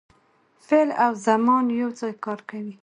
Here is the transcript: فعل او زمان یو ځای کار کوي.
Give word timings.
فعل 0.65 0.89
او 1.03 1.11
زمان 1.27 1.65
یو 1.79 1.89
ځای 1.99 2.13
کار 2.25 2.39
کوي. 2.49 2.73